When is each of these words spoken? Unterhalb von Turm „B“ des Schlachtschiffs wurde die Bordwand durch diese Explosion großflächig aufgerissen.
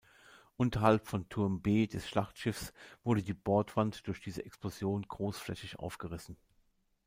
Unterhalb 0.57 1.07
von 1.07 1.29
Turm 1.29 1.61
„B“ 1.61 1.85
des 1.85 2.07
Schlachtschiffs 2.09 2.73
wurde 3.03 3.21
die 3.21 3.35
Bordwand 3.35 4.07
durch 4.07 4.19
diese 4.19 4.43
Explosion 4.43 5.03
großflächig 5.07 5.77
aufgerissen. 5.77 6.37